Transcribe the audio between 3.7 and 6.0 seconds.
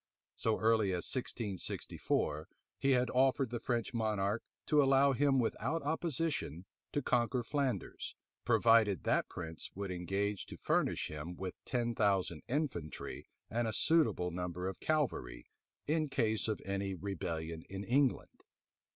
monarch to allow him without